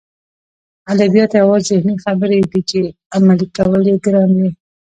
[0.93, 2.79] ادبیات یوازې ذهني خبرې دي چې
[3.15, 4.49] عملي کول یې ګران دي